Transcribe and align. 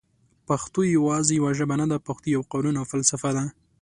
پښتو 0.47 0.79
یواځي 0.95 1.33
یوه 1.39 1.51
ژبه 1.59 1.75
نده 1.81 1.97
پښتو 2.07 2.27
یو 2.35 2.41
قانون 2.51 2.75
او 2.79 2.85
فلسفه 2.91 3.29
ده 3.37 3.43